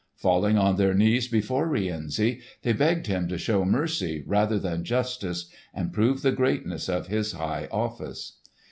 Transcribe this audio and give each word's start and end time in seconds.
Falling 0.15 0.57
on 0.57 0.77
their 0.77 0.95
knees 0.95 1.27
before 1.27 1.67
Rienzi 1.67 2.41
they 2.63 2.73
begged 2.73 3.05
him 3.05 3.27
to 3.27 3.37
show 3.37 3.63
mercy 3.63 4.23
rather 4.25 4.57
than 4.57 4.83
justice 4.83 5.45
and 5.75 5.93
prove 5.93 6.23
the 6.23 6.31
greatness 6.31 6.89
of 6.89 7.05
his 7.05 7.33
high 7.33 7.67
office. 7.71 8.37